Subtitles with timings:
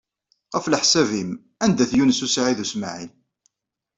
[0.55, 1.31] Ɣef leḥsab-nnem,
[1.63, 3.11] anda-t Yunes u Saɛid u Smaɛil?